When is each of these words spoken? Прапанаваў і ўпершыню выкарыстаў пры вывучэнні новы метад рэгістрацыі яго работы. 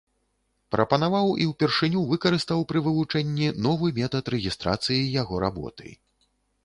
Прапанаваў 0.75 1.27
і 1.43 1.45
ўпершыню 1.51 2.01
выкарыстаў 2.13 2.65
пры 2.71 2.79
вывучэнні 2.87 3.51
новы 3.67 3.87
метад 4.01 4.25
рэгістрацыі 4.37 4.99
яго 5.21 5.35
работы. 5.49 5.87